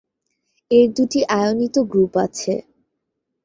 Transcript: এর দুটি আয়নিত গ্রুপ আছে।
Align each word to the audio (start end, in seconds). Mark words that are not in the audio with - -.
এর 0.71 0.87
দুটি 0.95 1.19
আয়নিত 1.33 1.75
গ্রুপ 1.91 2.13
আছে। 2.17 2.53